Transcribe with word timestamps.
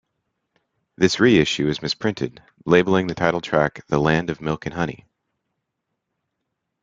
This 0.97 1.19
re-issue 1.19 1.67
is 1.67 1.83
misprinted, 1.83 2.41
labeling 2.65 3.05
the 3.05 3.13
title 3.13 3.39
track 3.39 3.85
The 3.85 3.99
Land 3.99 4.31
of 4.31 4.41
Milk 4.41 4.65
and 4.65 4.73
Honey. 4.73 5.05